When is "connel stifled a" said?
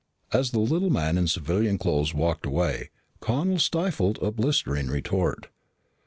3.19-4.31